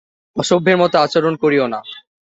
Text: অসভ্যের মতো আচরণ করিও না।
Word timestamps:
অসভ্যের 0.35 0.77
মতো 0.77 0.95
আচরণ 0.99 1.33
করিও 1.35 1.65
না। 1.67 1.79